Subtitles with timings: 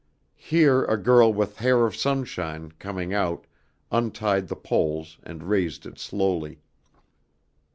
[0.41, 3.45] Here a girl with hair of sunshine, coming out,
[3.91, 6.63] untied the pole and raised it slowly.